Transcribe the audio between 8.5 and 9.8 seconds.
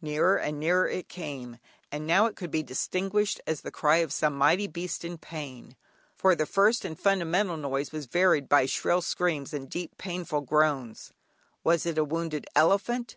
shrill screams and